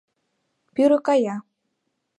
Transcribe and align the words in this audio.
Пӱрӧ 0.73 0.97
кая. 1.05 1.35